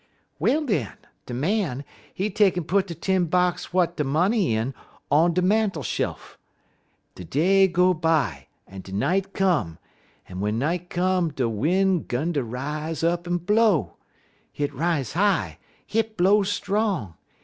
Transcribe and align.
"Well, 0.39 0.65
den, 0.65 0.97
de 1.27 1.33
Man, 1.35 1.83
he 2.11 2.31
take'n 2.31 2.63
put 2.63 2.87
de 2.87 2.95
tin 2.95 3.25
box 3.27 3.65
w'at 3.67 3.97
de 3.97 4.03
money 4.03 4.55
in 4.55 4.73
on 5.11 5.35
de 5.35 5.43
mantel 5.43 5.83
shel 5.83 6.13
uf. 6.13 6.39
De 7.13 7.23
day 7.23 7.67
go 7.67 7.93
by, 7.93 8.47
en 8.67 8.81
de 8.81 8.91
night 8.93 9.31
come, 9.33 9.77
en 10.27 10.37
w'en 10.37 10.57
night 10.57 10.89
come 10.89 11.29
de 11.29 11.47
win' 11.47 11.99
'gun 12.07 12.33
ter 12.33 12.41
rise 12.41 13.03
up 13.03 13.27
en 13.27 13.37
blow. 13.37 13.93
Hit 14.51 14.73
rise 14.73 15.13
high, 15.13 15.59
hit 15.85 16.17
blow 16.17 16.41
strong. 16.41 17.13